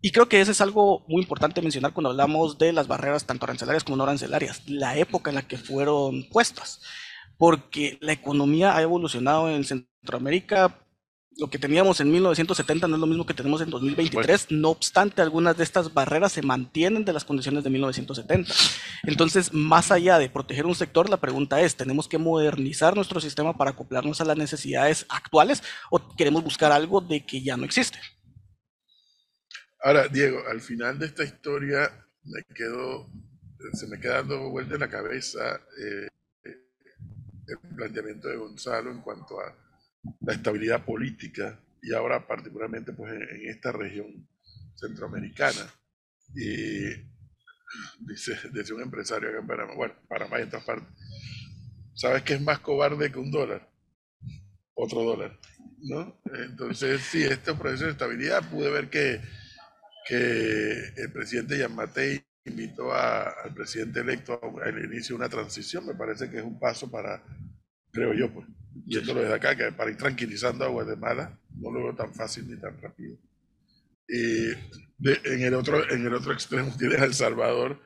Y 0.00 0.12
creo 0.12 0.30
que 0.30 0.40
eso 0.40 0.50
es 0.50 0.62
algo 0.62 1.04
muy 1.08 1.20
importante 1.20 1.60
mencionar 1.60 1.92
cuando 1.92 2.08
hablamos 2.08 2.56
de 2.56 2.72
las 2.72 2.88
barreras 2.88 3.26
tanto 3.26 3.44
arancelarias 3.44 3.84
como 3.84 3.98
no 3.98 4.04
arancelarias, 4.04 4.66
la 4.66 4.96
época 4.96 5.30
en 5.30 5.34
la 5.34 5.46
que 5.46 5.58
fueron 5.58 6.26
puestas, 6.30 6.80
porque 7.36 7.98
la 8.00 8.14
economía 8.14 8.74
ha 8.74 8.80
evolucionado 8.80 9.50
en 9.50 9.62
Centroamérica 9.64 10.81
Lo 11.38 11.48
que 11.48 11.58
teníamos 11.58 12.00
en 12.00 12.10
1970 12.10 12.88
no 12.88 12.96
es 12.96 13.00
lo 13.00 13.06
mismo 13.06 13.24
que 13.24 13.32
tenemos 13.32 13.60
en 13.62 13.70
2023, 13.70 14.50
no 14.50 14.68
obstante 14.68 15.22
algunas 15.22 15.56
de 15.56 15.64
estas 15.64 15.92
barreras 15.94 16.32
se 16.32 16.42
mantienen 16.42 17.04
de 17.04 17.12
las 17.12 17.24
condiciones 17.24 17.64
de 17.64 17.70
1970. 17.70 18.52
Entonces, 19.04 19.52
más 19.52 19.90
allá 19.90 20.18
de 20.18 20.28
proteger 20.28 20.66
un 20.66 20.74
sector, 20.74 21.08
la 21.08 21.20
pregunta 21.20 21.60
es, 21.60 21.74
¿tenemos 21.74 22.06
que 22.06 22.18
modernizar 22.18 22.94
nuestro 22.94 23.20
sistema 23.20 23.56
para 23.56 23.70
acoplarnos 23.70 24.20
a 24.20 24.24
las 24.26 24.36
necesidades 24.36 25.06
actuales 25.08 25.62
o 25.90 26.14
queremos 26.16 26.44
buscar 26.44 26.70
algo 26.70 27.00
de 27.00 27.24
que 27.24 27.42
ya 27.42 27.56
no 27.56 27.64
existe? 27.64 27.98
Ahora, 29.80 30.08
Diego, 30.08 30.38
al 30.48 30.60
final 30.60 30.98
de 30.98 31.06
esta 31.06 31.24
historia 31.24 31.90
me 32.24 32.42
quedo, 32.54 33.10
se 33.72 33.86
me 33.88 33.98
queda 33.98 34.16
dando 34.16 34.50
vuelta 34.50 34.74
en 34.74 34.80
la 34.80 34.90
cabeza 34.90 35.60
eh, 35.78 36.08
el 36.44 37.58
planteamiento 37.74 38.28
de 38.28 38.36
Gonzalo 38.36 38.90
en 38.90 39.00
cuanto 39.00 39.40
a 39.40 39.61
la 40.20 40.34
estabilidad 40.34 40.84
política 40.84 41.60
y 41.82 41.92
ahora 41.92 42.26
particularmente 42.26 42.92
pues 42.92 43.12
en, 43.12 43.48
esta 43.48 43.72
región 43.72 44.28
centroamericana. 44.74 45.66
Y 46.34 46.84
dice, 48.00 48.38
dice 48.52 48.72
un 48.72 48.82
empresario 48.82 49.28
acá 49.28 49.38
en 49.40 49.46
Panamá, 49.46 49.74
bueno, 49.74 49.94
Panamá 50.08 50.38
y 50.38 50.42
en 50.42 50.50
todas 50.50 50.64
partes, 50.64 50.88
¿sabes 51.94 52.22
qué 52.22 52.34
es 52.34 52.40
más 52.40 52.60
cobarde 52.60 53.10
que 53.10 53.18
un 53.18 53.30
dólar? 53.30 53.68
Otro 54.74 55.02
dólar, 55.02 55.38
¿no? 55.82 56.20
Entonces, 56.34 57.02
sí, 57.02 57.22
este 57.22 57.52
proceso 57.54 57.84
de 57.84 57.90
estabilidad 57.90 58.48
pude 58.50 58.70
ver 58.70 58.88
que, 58.88 59.20
que 60.08 60.92
el 60.96 61.12
presidente 61.12 61.58
Yamatei 61.58 62.24
invitó 62.44 62.92
al 62.92 63.54
presidente 63.54 64.00
electo 64.00 64.40
al 64.64 64.84
inicio 64.84 65.14
de 65.14 65.22
una 65.22 65.28
transición, 65.28 65.86
me 65.86 65.94
parece 65.94 66.30
que 66.30 66.38
es 66.38 66.44
un 66.44 66.58
paso 66.58 66.90
para, 66.90 67.22
creo 67.92 68.14
yo, 68.14 68.32
pues, 68.32 68.46
viéndolo 68.74 69.20
desde 69.22 69.34
acá, 69.34 69.56
que 69.56 69.72
para 69.72 69.90
ir 69.90 69.96
tranquilizando 69.96 70.64
a 70.64 70.68
Guatemala, 70.68 71.38
no 71.56 71.70
lo 71.70 71.84
veo 71.84 71.94
tan 71.94 72.14
fácil 72.14 72.48
ni 72.48 72.58
tan 72.60 72.80
rápido. 72.80 73.16
Y 74.08 74.50
en, 75.24 75.42
el 75.42 75.54
otro, 75.54 75.88
en 75.90 76.06
el 76.06 76.14
otro 76.14 76.32
extremo 76.32 76.74
tienes 76.78 77.00
a 77.00 77.04
El 77.04 77.14
Salvador 77.14 77.80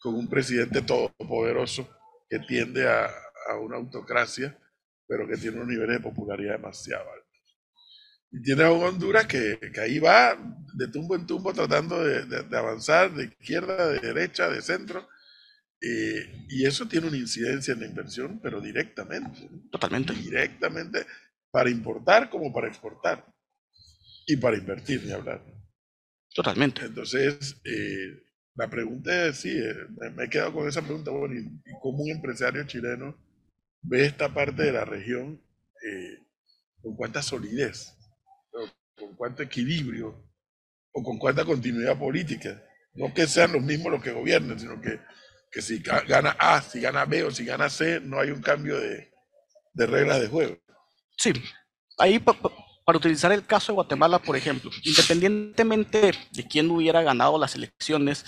con 0.00 0.14
un 0.14 0.28
presidente 0.28 0.82
todopoderoso 0.82 1.88
que 2.28 2.38
tiende 2.40 2.88
a, 2.88 3.06
a 3.48 3.58
una 3.58 3.76
autocracia, 3.76 4.58
pero 5.06 5.26
que 5.26 5.36
tiene 5.36 5.60
un 5.60 5.68
nivel 5.68 5.88
de 5.88 6.00
popularidad 6.00 6.56
demasiado 6.56 7.04
alto. 7.10 7.26
Y 8.30 8.42
tienes 8.42 8.66
a 8.66 8.72
un 8.72 8.84
Honduras 8.84 9.26
que, 9.26 9.58
que, 9.72 9.80
ahí 9.80 9.98
va 9.98 10.36
de 10.74 10.88
tumbo 10.88 11.16
en 11.16 11.26
tumbo 11.26 11.54
tratando 11.54 12.04
de, 12.04 12.26
de 12.26 12.58
avanzar 12.58 13.10
de 13.14 13.24
izquierda, 13.24 13.88
de 13.88 14.00
derecha, 14.00 14.50
de 14.50 14.60
centro, 14.60 15.08
eh, 15.80 16.46
y 16.48 16.66
eso 16.66 16.88
tiene 16.88 17.06
una 17.06 17.16
incidencia 17.16 17.72
en 17.72 17.80
la 17.80 17.86
inversión, 17.86 18.40
pero 18.40 18.60
directamente. 18.60 19.48
Totalmente. 19.70 20.12
Directamente 20.12 21.06
para 21.50 21.70
importar 21.70 22.28
como 22.28 22.52
para 22.52 22.68
exportar. 22.68 23.24
Y 24.26 24.36
para 24.36 24.58
invertir, 24.58 25.04
ni 25.04 25.12
hablar. 25.12 25.42
Totalmente. 26.34 26.82
Entonces, 26.84 27.60
eh, 27.64 28.22
la 28.54 28.68
pregunta 28.68 29.26
es, 29.26 29.38
sí, 29.38 29.56
eh, 29.56 29.74
me, 30.14 30.24
he 30.24 30.28
quedado 30.28 30.52
con 30.52 30.68
esa 30.68 30.82
pregunta, 30.82 31.10
bueno, 31.10 31.34
¿y, 31.34 31.38
y 31.38 31.72
cómo 31.80 32.02
un 32.02 32.10
empresario 32.10 32.66
chileno 32.66 33.16
ve 33.80 34.04
esta 34.04 34.32
parte 34.34 34.64
de 34.64 34.72
la 34.72 34.84
región 34.84 35.40
con 36.82 36.96
cuánta 36.96 37.22
solidez, 37.22 37.96
con 38.96 39.14
cuánto 39.14 39.44
equilibrio 39.44 40.28
o 40.92 41.02
con 41.02 41.18
cuánta 41.18 41.44
continuidad 41.44 41.98
política? 41.98 42.62
No 42.94 43.14
que 43.14 43.26
sean 43.26 43.52
los 43.52 43.62
mismos 43.62 43.92
los 43.92 44.02
que 44.02 44.10
gobiernen, 44.10 44.58
sino 44.58 44.80
que 44.80 44.98
que 45.50 45.62
si 45.62 45.78
gana 45.78 46.36
A, 46.38 46.60
si 46.62 46.80
gana 46.80 47.04
B 47.04 47.24
o 47.24 47.30
si 47.30 47.44
gana 47.44 47.68
C, 47.68 48.00
no 48.00 48.20
hay 48.20 48.30
un 48.30 48.42
cambio 48.42 48.78
de, 48.78 49.10
de 49.72 49.86
reglas 49.86 50.20
de 50.20 50.28
juego. 50.28 50.58
Sí, 51.16 51.32
ahí 51.98 52.18
para 52.18 52.98
utilizar 52.98 53.32
el 53.32 53.44
caso 53.46 53.72
de 53.72 53.76
Guatemala, 53.76 54.18
por 54.18 54.36
ejemplo, 54.36 54.70
independientemente 54.84 56.12
de 56.30 56.48
quién 56.48 56.70
hubiera 56.70 57.02
ganado 57.02 57.38
las 57.38 57.54
elecciones, 57.54 58.24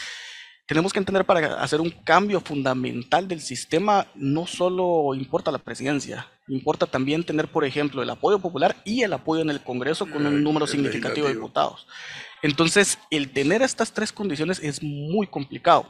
tenemos 0.67 0.93
que 0.93 1.00
entender 1.00 1.25
para 1.25 1.61
hacer 1.61 1.81
un 1.81 1.91
cambio 1.91 2.41
fundamental 2.41 3.27
del 3.27 3.41
sistema, 3.41 4.07
no 4.15 4.47
solo 4.47 5.15
importa 5.15 5.50
la 5.50 5.59
presidencia, 5.59 6.29
importa 6.47 6.87
también 6.87 7.25
tener, 7.25 7.50
por 7.50 7.65
ejemplo, 7.65 8.03
el 8.03 8.11
apoyo 8.11 8.39
popular 8.39 8.77
y 8.85 9.03
el 9.03 9.12
apoyo 9.12 9.43
en 9.43 9.50
el 9.50 9.62
Congreso 9.65 10.09
con 10.09 10.25
un 10.27 10.45
número 10.45 10.67
significativo 10.67 11.27
de 11.27 11.35
diputados. 11.35 11.89
Entonces, 12.43 12.99
el 13.11 13.33
tener 13.33 13.62
estas 13.62 13.93
tres 13.93 14.12
condiciones 14.12 14.61
es 14.61 14.83
muy 14.83 15.27
complicado 15.27 15.89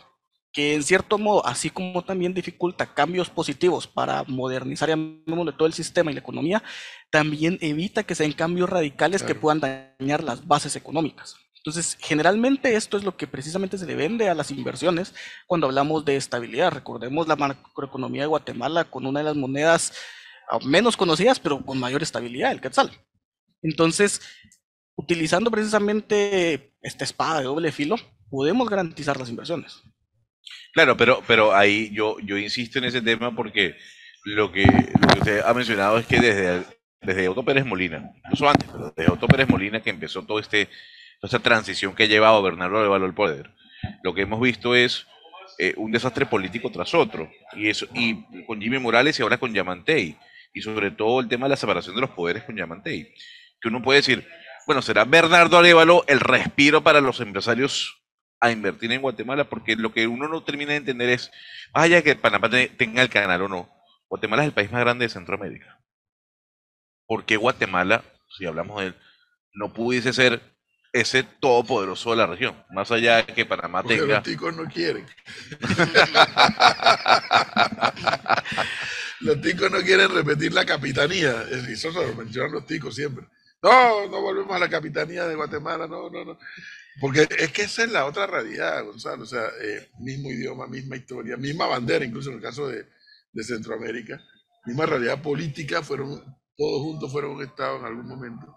que 0.53 0.75
en 0.75 0.83
cierto 0.83 1.19
modo, 1.19 1.47
así 1.47 1.71
como 1.71 2.03
también 2.03 2.35
dificulta 2.35 2.93
cambios 2.93 3.31
positivos 3.31 3.87
para 3.87 4.25
modernizar 4.25 4.89
de 4.89 5.53
todo 5.57 5.67
el 5.67 5.73
sistema 5.73 6.11
y 6.11 6.15
la 6.15 6.21
economía, 6.21 6.63
también 7.11 7.59
evita 7.61 8.03
que 8.03 8.15
sean 8.15 8.33
cambios 8.33 8.69
radicales 8.69 9.23
que 9.23 9.35
puedan 9.35 9.61
dañar 9.61 10.25
las 10.25 10.47
bases 10.47 10.75
económicas. 10.77 11.37
Entonces, 11.61 11.99
generalmente 12.01 12.75
esto 12.75 12.97
es 12.97 13.05
lo 13.05 13.17
que 13.17 13.27
precisamente 13.27 13.77
se 13.77 13.87
le 13.87 13.95
vende 13.95 14.31
a 14.31 14.35
las 14.35 14.51
inversiones 14.51 15.15
cuando 15.47 15.67
hablamos 15.67 16.07
de 16.07 16.17
estabilidad. 16.17 16.73
Recordemos 16.73 17.29
la 17.29 17.37
macroeconomía 17.37 18.23
de 18.23 18.29
Guatemala 18.29 18.85
con 18.85 19.07
una 19.07 19.21
de 19.21 19.25
las 19.25 19.37
monedas 19.37 19.93
ah, 20.51 20.59
menos 20.65 20.97
conocidas, 20.97 21.39
pero 21.39 21.65
con 21.65 21.79
mayor 21.79 22.03
estabilidad, 22.03 22.53
el 22.53 22.63
quetzal. 22.63 22.91
Entonces, 23.63 24.23
utilizando 24.97 25.51
precisamente 25.51 26.75
esta 26.81 27.05
espada 27.05 27.41
de 27.41 27.45
doble 27.45 27.73
filo, 27.73 27.97
podemos 28.31 28.69
garantizar 28.71 29.19
las 29.19 29.29
inversiones. 29.29 29.83
Claro, 30.73 30.97
pero, 30.97 31.23
pero 31.27 31.55
ahí 31.55 31.91
yo, 31.93 32.19
yo 32.21 32.39
insisto 32.39 32.79
en 32.79 32.85
ese 32.85 33.03
tema 33.03 33.35
porque 33.35 33.77
lo 34.25 34.53
que, 34.53 34.65
usted 35.19 35.43
ha 35.45 35.55
mencionado 35.55 35.99
es 35.99 36.07
que 36.07 36.21
desde, 36.21 36.63
desde 37.01 37.29
Otto 37.29 37.45
Pérez 37.45 37.65
Molina, 37.65 38.13
incluso 38.17 38.49
antes, 38.49 38.69
pero 38.71 38.93
desde 38.97 39.13
Otto 39.13 39.27
Pérez 39.27 39.49
Molina 39.49 39.83
que 39.83 39.91
empezó 39.91 40.23
todo 40.23 40.39
este, 40.39 40.67
toda 41.21 41.29
esta 41.29 41.39
transición 41.39 41.95
que 41.95 42.05
ha 42.05 42.07
llevado 42.07 42.43
Bernardo 42.43 42.95
al 42.95 43.15
poder, 43.15 43.51
lo 44.03 44.15
que 44.15 44.23
hemos 44.23 44.41
visto 44.41 44.75
es 44.75 45.07
eh, 45.59 45.75
un 45.77 45.91
desastre 45.91 46.27
político 46.27 46.71
tras 46.71 46.95
otro, 46.95 47.31
y, 47.55 47.69
eso, 47.69 47.87
y 47.95 48.45
con 48.45 48.61
Jimmy 48.61 48.79
Morales 48.79 49.19
y 49.19 49.23
ahora 49.23 49.39
con 49.39 49.53
Yamantei, 49.53 50.17
y 50.53 50.63
sobre 50.63 50.91
todo 50.91 51.21
el 51.21 51.29
tema 51.29 51.47
de 51.47 51.51
la 51.51 51.57
separación 51.57 51.95
de 51.95 52.03
los 52.03 52.11
poderes 52.11 52.45
con 52.45 52.57
Yamantei, 52.57 53.15
que 53.61 53.69
uno 53.69 53.83
puede 53.83 53.99
decir, 53.99 54.27
bueno, 54.67 54.83
será 54.83 55.05
Bernardo 55.05 55.59
Arevalo 55.59 56.05
el 56.07 56.21
respiro 56.21 56.83
para 56.83 57.01
los 57.01 57.21
empresarios 57.21 58.00
a 58.41 58.51
invertir 58.51 58.91
en 58.93 59.03
Guatemala, 59.03 59.49
porque 59.49 59.77
lo 59.77 59.93
que 59.93 60.07
uno 60.07 60.27
no 60.27 60.43
termina 60.43 60.73
de 60.73 60.79
entender 60.79 61.11
es, 61.11 61.31
vaya 61.73 62.03
que 62.03 62.17
Panamá 62.17 62.51
tenga 62.77 63.03
el 63.03 63.11
canal 63.11 63.43
o 63.43 63.49
no, 63.49 63.71
Guatemala 64.09 64.43
es 64.43 64.49
el 64.49 64.55
país 64.55 64.73
más 64.73 64.81
grande 64.81 65.05
de 65.05 65.11
Centroamérica. 65.11 65.81
¿Por 67.07 67.25
qué 67.25 67.37
Guatemala, 67.37 68.03
si 68.37 68.47
hablamos 68.47 68.81
de 68.81 68.89
él, 68.89 68.97
no 69.55 69.73
pudiese 69.73 70.13
ser 70.13 70.41
ese 70.93 71.23
todopoderoso 71.23 72.11
de 72.11 72.17
la 72.17 72.27
región? 72.27 72.57
Más 72.71 72.91
allá 72.91 73.17
de 73.17 73.27
que 73.27 73.47
Panamá 73.47 73.83
porque 73.83 73.99
tenga... 73.99 74.17
Los 74.17 74.25
ticos 74.25 74.57
no 74.57 74.65
quieren. 74.65 75.07
los 79.21 79.41
ticos 79.41 79.71
no 79.71 79.81
quieren 79.81 80.15
repetir 80.15 80.53
la 80.53 80.65
capitanía. 80.65 81.45
Eso 81.51 81.93
se 81.93 82.07
lo 82.07 82.15
mencionan 82.15 82.53
los 82.53 82.67
ticos 82.67 82.95
siempre. 82.95 83.27
No, 83.63 84.09
no 84.09 84.23
volvemos 84.23 84.57
a 84.57 84.59
la 84.59 84.71
capitanía 84.71 85.27
de 85.27 85.35
Guatemala, 85.35 85.87
no, 85.87 86.11
no, 86.11 86.25
no. 86.25 86.39
Porque 86.99 87.29
es 87.39 87.53
que 87.53 87.63
esa 87.63 87.85
es 87.85 87.93
la 87.93 88.07
otra 88.07 88.27
realidad, 88.27 88.85
Gonzalo. 88.85 89.23
O 89.23 89.27
sea, 89.27 89.47
eh, 89.63 89.91
mismo 90.01 90.31
idioma, 90.31 90.67
misma 90.67 90.97
historia, 90.97 91.37
misma 91.37 91.67
bandera, 91.67 92.05
incluso 92.05 92.31
en 92.31 92.37
el 92.37 92.43
caso 92.43 92.69
de, 92.69 92.87
de, 93.33 93.45
Centroamérica, 93.45 94.21
misma 94.67 94.87
realidad 94.87 95.23
política, 95.23 95.83
fueron, 95.83 96.25
todos 96.57 96.83
juntos 96.83 97.13
fueron 97.13 97.33
un 97.33 97.43
Estado 97.43 97.79
en 97.79 97.85
algún 97.85 98.07
momento. 98.07 98.57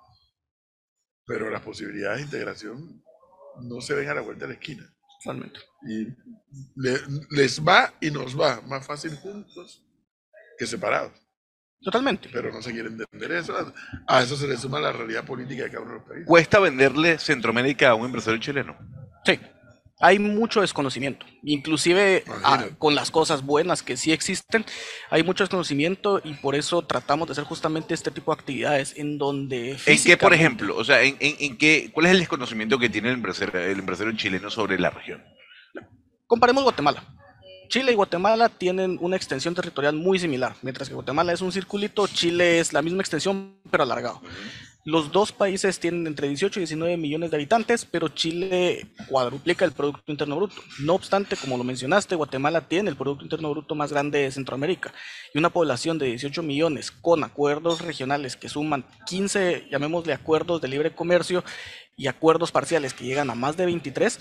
Pero 1.26 1.50
las 1.50 1.62
posibilidades 1.62 2.18
de 2.18 2.24
integración 2.26 3.04
no 3.62 3.82
se 3.82 3.94
ven 3.94 4.10
a 4.10 4.16
la 4.16 4.22
vuelta 4.22 4.46
de 4.46 4.54
la 4.54 4.60
esquina. 4.60 4.94
Totalmente. 5.24 5.60
Y 5.88 6.08
le, 6.76 7.00
les 7.30 7.64
va 7.64 7.94
y 8.02 8.12
nos 8.12 8.40
va 8.40 8.62
más 8.62 8.86
fácil 8.86 9.16
juntos 9.16 9.86
que 10.58 10.68
separados. 10.68 11.23
Totalmente. 11.84 12.30
Pero 12.32 12.52
no 12.52 12.62
se 12.62 12.72
quiere 12.72 12.90
entender 12.90 13.32
eso. 13.34 13.54
A 14.08 14.22
eso 14.22 14.36
se 14.38 14.48
le 14.48 14.58
suma 14.58 14.80
la 14.80 14.92
realidad 14.92 15.26
política 15.26 15.64
de 15.64 15.70
cada 15.70 15.82
uno 15.82 15.92
de 15.94 16.00
los 16.00 16.08
países. 16.08 16.28
¿Cuesta 16.28 16.60
venderle 16.60 17.20
Centroamérica 17.20 17.90
a 17.90 17.96
un 17.96 18.06
empresario 18.06 18.40
chileno? 18.40 18.78
Sí. 19.26 19.40
Hay 20.00 20.20
mucho 20.20 20.60
desconocimiento, 20.60 21.26
inclusive 21.44 22.26
a, 22.44 22.68
con 22.78 22.94
las 22.94 23.10
cosas 23.10 23.42
buenas 23.42 23.84
que 23.84 23.96
sí 23.96 24.12
existen, 24.12 24.66
hay 25.10 25.24
mucho 25.24 25.46
desconocimiento 25.46 26.20
y 26.26 26.34
por 26.34 26.56
eso 26.56 26.82
tratamos 26.82 27.28
de 27.28 27.34
hacer 27.34 27.46
justamente 27.46 27.94
este 27.94 28.12
tipo 28.12 28.34
de 28.34 28.42
actividades 28.42 28.98
en 28.98 29.18
donde... 29.18 29.78
¿En 29.86 30.04
qué, 30.04 30.18
por 30.18 30.34
ejemplo? 30.34 30.76
O 30.76 30.84
sea, 30.84 31.04
¿en, 31.04 31.16
en, 31.22 31.36
en 31.40 31.58
qué, 31.58 31.90
¿cuál 31.94 32.08
es 32.08 32.12
el 32.14 32.20
desconocimiento 32.20 32.80
que 32.80 32.90
tiene 32.90 33.10
el 33.10 33.16
empresario, 33.16 33.58
el 33.62 33.80
empresario 33.80 34.12
chileno 34.18 34.50
sobre 34.50 34.78
la 34.78 34.90
región? 34.90 35.24
Comparemos 36.28 36.64
Guatemala. 36.64 37.23
Chile 37.74 37.92
y 37.92 37.96
Guatemala 37.96 38.50
tienen 38.50 39.00
una 39.02 39.16
extensión 39.16 39.56
territorial 39.56 39.96
muy 39.96 40.20
similar. 40.20 40.56
Mientras 40.62 40.88
que 40.88 40.94
Guatemala 40.94 41.34
es 41.34 41.42
un 41.42 41.52
circulito, 41.52 42.06
Chile 42.06 42.60
es 42.60 42.72
la 42.72 42.84
misma 42.84 43.02
extensión, 43.02 43.56
pero 43.72 43.82
alargado. 43.82 44.22
Los 44.86 45.12
dos 45.12 45.32
países 45.32 45.80
tienen 45.80 46.06
entre 46.06 46.28
18 46.28 46.60
y 46.60 46.62
19 46.66 46.98
millones 46.98 47.32
de 47.32 47.38
habitantes, 47.38 47.84
pero 47.86 48.10
Chile 48.10 48.86
cuadruplica 49.10 49.66
el 49.66 49.72
Producto 49.72 50.12
Interno 50.12 50.36
Bruto. 50.36 50.62
No 50.82 50.94
obstante, 50.94 51.36
como 51.36 51.58
lo 51.58 51.64
mencionaste, 51.64 52.14
Guatemala 52.14 52.62
tiene 52.62 52.92
el 52.92 52.96
Producto 52.96 53.24
Interno 53.24 53.50
Bruto 53.50 53.74
más 53.74 53.92
grande 53.92 54.20
de 54.20 54.32
Centroamérica 54.32 54.94
y 55.34 55.40
una 55.40 55.50
población 55.50 55.98
de 55.98 56.06
18 56.06 56.44
millones 56.44 56.92
con 56.92 57.24
acuerdos 57.24 57.82
regionales 57.82 58.36
que 58.36 58.50
suman 58.50 58.86
15, 59.08 59.70
llamémosle 59.72 60.14
acuerdos 60.14 60.62
de 60.62 60.68
libre 60.68 60.94
comercio 60.94 61.44
y 61.98 62.06
acuerdos 62.06 62.52
parciales 62.52 62.94
que 62.94 63.06
llegan 63.06 63.32
a 63.32 63.36
más 63.36 63.58
de 63.58 63.66
23, 63.66 64.20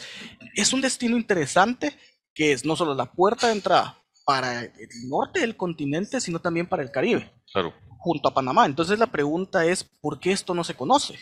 es 0.54 0.72
un 0.72 0.80
destino 0.80 1.16
interesante 1.16 1.96
que 2.34 2.52
es 2.52 2.64
no 2.64 2.76
solo 2.76 2.94
la 2.94 3.12
puerta 3.12 3.48
de 3.48 3.54
entrada 3.54 3.98
para 4.24 4.62
el 4.62 5.08
norte 5.08 5.40
del 5.40 5.56
continente, 5.56 6.20
sino 6.20 6.40
también 6.40 6.68
para 6.68 6.82
el 6.82 6.90
Caribe. 6.90 7.32
Claro 7.52 7.72
junto 8.02 8.28
a 8.28 8.34
Panamá. 8.34 8.66
Entonces 8.66 8.98
la 8.98 9.06
pregunta 9.06 9.64
es, 9.64 9.84
¿por 9.84 10.18
qué 10.18 10.32
esto 10.32 10.54
no 10.54 10.64
se 10.64 10.74
conoce? 10.74 11.14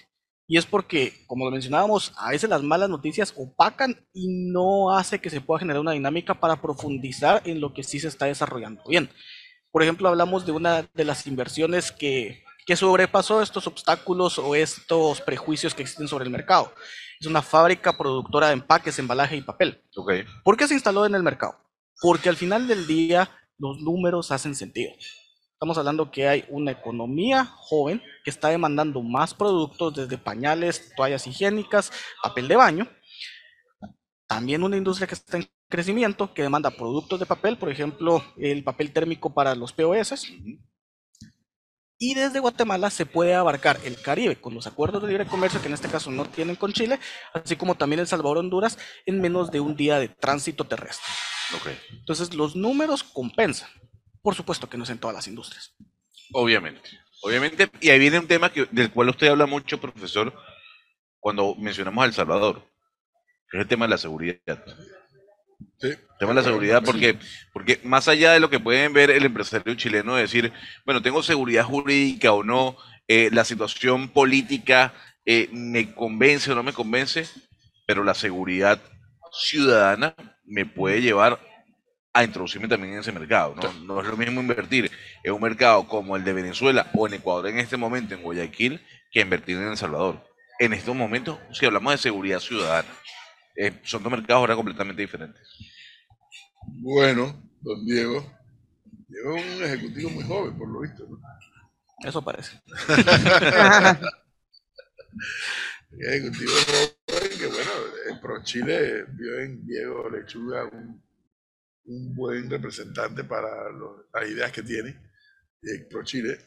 Y 0.49 0.57
es 0.57 0.67
porque, 0.67 1.12
como 1.29 1.45
lo 1.45 1.52
mencionábamos, 1.52 2.12
a 2.17 2.31
veces 2.31 2.50
las 2.50 2.62
malas 2.62 2.88
noticias 2.88 3.33
opacan 3.37 4.05
y 4.12 4.50
no 4.50 4.97
hace 4.97 5.21
que 5.21 5.31
se 5.31 5.40
pueda 5.40 5.61
generar 5.61 5.81
una 5.81 5.93
dinámica 5.93 6.40
para 6.40 6.61
profundizar 6.61 7.43
en 7.45 7.61
lo 7.61 7.73
que 7.73 7.85
sí 7.85 8.00
se 8.00 8.09
está 8.09 8.26
desarrollando 8.26 8.83
bien. 8.88 9.11
Por 9.71 9.83
ejemplo, 9.83 10.09
hablamos 10.09 10.47
de 10.47 10.52
una 10.52 10.88
de 10.95 11.05
las 11.05 11.26
inversiones 11.29 11.93
que, 11.93 12.43
que 12.71 12.77
sobrepasó 12.77 13.43
estos 13.43 13.67
obstáculos 13.67 14.39
o 14.39 14.55
estos 14.55 15.21
prejuicios 15.23 15.75
que 15.75 15.83
existen 15.83 16.07
sobre 16.07 16.27
el 16.27 16.31
mercado. 16.31 16.73
Es 17.19 17.27
una 17.27 17.43
fábrica 17.43 17.99
productora 17.99 18.47
de 18.47 18.53
empaques, 18.53 18.97
embalaje 19.00 19.35
y 19.35 19.43
papel. 19.43 19.83
Okay. 19.97 20.23
¿Por 20.45 20.57
qué 20.57 20.69
se 20.69 20.75
instaló 20.75 21.05
en 21.05 21.17
el 21.17 21.25
mercado? 21.25 21.59
Porque 22.00 22.29
al 22.29 22.37
final 22.37 22.69
del 22.69 22.87
día 22.87 23.29
los 23.59 23.81
números 23.81 24.31
hacen 24.31 24.55
sentido. 24.55 24.93
Estamos 25.53 25.79
hablando 25.79 26.12
que 26.12 26.29
hay 26.29 26.45
una 26.49 26.71
economía 26.71 27.45
joven 27.45 28.00
que 28.23 28.31
está 28.31 28.50
demandando 28.50 29.03
más 29.03 29.35
productos 29.35 29.97
desde 29.97 30.17
pañales, 30.17 30.93
toallas 30.95 31.27
higiénicas, 31.27 31.91
papel 32.23 32.47
de 32.47 32.55
baño. 32.55 32.89
También 34.29 34.62
una 34.62 34.77
industria 34.77 35.09
que 35.09 35.15
está 35.15 35.39
en 35.39 35.50
crecimiento, 35.69 36.33
que 36.33 36.43
demanda 36.43 36.71
productos 36.71 37.19
de 37.19 37.27
papel, 37.27 37.59
por 37.59 37.69
ejemplo, 37.69 38.23
el 38.37 38.62
papel 38.62 38.93
térmico 38.93 39.35
para 39.35 39.57
los 39.57 39.73
POS. 39.73 40.31
Y 42.02 42.14
desde 42.14 42.40
Guatemala 42.40 42.88
se 42.88 43.04
puede 43.04 43.35
abarcar 43.35 43.78
el 43.85 44.00
Caribe 44.00 44.40
con 44.40 44.54
los 44.54 44.66
acuerdos 44.66 45.02
de 45.02 45.09
libre 45.09 45.26
comercio 45.26 45.61
que 45.61 45.69
en 45.69 45.75
este 45.75 45.90
caso 45.90 46.11
no 46.11 46.25
tienen 46.25 46.57
con 46.57 46.73
Chile, 46.73 46.99
así 47.35 47.57
como 47.57 47.75
también 47.75 48.00
El 48.00 48.07
Salvador, 48.07 48.38
Honduras, 48.38 48.78
en 49.04 49.21
menos 49.21 49.50
de 49.50 49.61
un 49.61 49.76
día 49.76 49.99
de 49.99 50.09
tránsito 50.09 50.64
terrestre. 50.64 51.12
Okay. 51.61 51.78
Entonces 51.90 52.33
los 52.33 52.57
números 52.57 53.02
compensan. 53.02 53.69
Por 54.23 54.35
supuesto 54.35 54.66
que 54.66 54.78
no 54.78 54.85
es 54.85 54.90
en 54.90 54.99
todas 54.99 55.14
las 55.14 55.28
industrias. 55.28 55.75
Obviamente, 56.33 56.88
obviamente. 57.21 57.71
Y 57.83 57.90
ahí 57.90 57.99
viene 57.99 58.19
un 58.19 58.26
tema 58.26 58.50
que, 58.50 58.66
del 58.71 58.90
cual 58.90 59.11
usted 59.11 59.28
habla 59.28 59.45
mucho, 59.45 59.78
profesor, 59.78 60.33
cuando 61.19 61.54
mencionamos 61.57 62.02
a 62.02 62.07
El 62.07 62.14
Salvador, 62.14 62.62
que 63.50 63.59
es 63.59 63.62
el 63.62 63.69
tema 63.69 63.85
de 63.85 63.90
la 63.90 63.99
seguridad. 63.99 64.64
Sí. 65.79 65.88
El 65.88 66.19
tema 66.19 66.33
de 66.33 66.37
la 66.37 66.43
seguridad, 66.43 66.83
porque, 66.85 67.17
porque 67.52 67.81
más 67.83 68.07
allá 68.09 68.33
de 68.33 68.40
lo 68.40 68.50
que 68.50 68.61
pueden 68.61 68.93
ver 68.93 69.11
el 69.11 69.25
empresario 69.25 69.75
chileno, 69.75 70.17
decir, 70.17 70.52
bueno, 70.85 71.00
tengo 71.00 71.23
seguridad 71.23 71.64
jurídica 71.64 72.33
o 72.33 72.45
no, 72.45 72.76
eh, 73.09 73.31
la 73.33 73.45
situación 73.45 74.11
política 74.11 74.93
eh, 75.25 75.49
me 75.52 75.95
convence 75.95 76.52
o 76.52 76.55
no 76.55 76.62
me 76.62 76.73
convence, 76.73 77.26
pero 77.87 78.05
la 78.05 78.14
seguridad 78.14 78.81
ciudadana 79.33 80.14
me 80.45 80.67
puede 80.67 81.00
llevar 81.00 81.40
a 82.12 82.25
introducirme 82.25 82.69
también 82.69 82.95
en 82.95 83.00
ese 83.00 83.12
mercado. 83.12 83.55
¿no? 83.55 83.73
no 83.85 84.00
es 84.00 84.07
lo 84.07 84.17
mismo 84.17 84.40
invertir 84.40 84.90
en 85.23 85.33
un 85.33 85.40
mercado 85.40 85.87
como 85.87 86.17
el 86.17 86.25
de 86.25 86.33
Venezuela 86.33 86.90
o 86.95 87.07
en 87.07 87.14
Ecuador 87.14 87.49
en 87.49 87.59
este 87.59 87.76
momento, 87.76 88.14
en 88.14 88.23
Guayaquil, 88.23 88.81
que 89.11 89.21
invertir 89.21 89.57
en 89.57 89.69
El 89.69 89.76
Salvador. 89.76 90.25
En 90.59 90.73
estos 90.73 90.95
momentos, 90.95 91.38
si 91.52 91.67
hablamos 91.67 91.93
de 91.93 91.99
seguridad 91.99 92.40
ciudadana, 92.40 92.88
eh, 93.67 93.81
son 93.85 94.02
dos 94.02 94.12
mercados 94.12 94.40
ahora 94.40 94.55
completamente 94.55 95.02
diferentes. 95.02 95.43
Bueno, 96.67 97.50
don 97.61 97.85
Diego, 97.85 98.25
Diego 99.09 99.37
es 99.37 99.57
un 99.57 99.64
ejecutivo 99.64 100.11
muy 100.11 100.25
joven, 100.25 100.57
por 100.59 100.69
lo 100.69 100.81
visto. 100.81 101.07
¿no? 101.09 101.19
Eso 102.09 102.23
parece. 102.23 102.61
ejecutivo 105.99 106.52
joven 107.09 107.38
que, 107.38 107.47
bueno, 107.47 107.71
en 108.09 108.21
Pro 108.21 108.43
Chile 108.45 109.05
vio 109.09 109.40
en 109.40 109.67
Diego 109.67 110.09
Lechuga 110.11 110.64
un 110.67 111.02
un 111.90 112.14
buen 112.14 112.49
representante 112.49 113.25
para 113.25 113.71
los, 113.71 114.05
las 114.12 114.29
ideas 114.29 114.52
que 114.52 114.62
tiene 114.62 114.90
eh, 115.62 115.87
Pro 115.90 116.05
Chile 116.05 116.38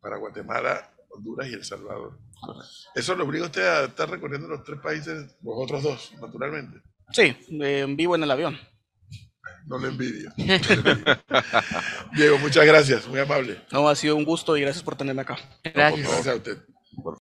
para 0.00 0.16
Guatemala, 0.16 0.92
Honduras 1.10 1.48
y 1.48 1.54
El 1.54 1.64
Salvador. 1.64 2.18
Eso 2.94 3.14
lo 3.14 3.24
obliga 3.24 3.44
a 3.44 3.48
usted 3.48 3.62
a 3.66 3.84
estar 3.84 4.08
recorriendo 4.08 4.48
los 4.48 4.62
tres 4.64 4.80
países, 4.80 5.36
los 5.42 5.54
otros 5.56 5.82
dos, 5.82 6.12
naturalmente. 6.20 6.80
Sí, 7.12 7.36
eh, 7.62 7.86
vivo 7.88 8.14
en 8.16 8.22
el 8.22 8.30
avión. 8.30 8.58
No 9.66 9.78
le 9.78 9.88
envidio. 9.88 10.30
No 10.36 10.44
le 10.46 10.54
envidio. 10.56 11.18
Diego, 12.14 12.38
muchas 12.38 12.64
gracias, 12.64 13.06
muy 13.08 13.18
amable. 13.20 13.60
No, 13.72 13.88
ha 13.88 13.96
sido 13.96 14.16
un 14.16 14.24
gusto 14.24 14.56
y 14.56 14.60
gracias 14.60 14.84
por 14.84 14.96
tenerme 14.96 15.22
acá. 15.22 15.38
Gracias. 15.64 16.08
Gracias 16.08 16.26
a 16.28 16.34
usted. 16.36 16.58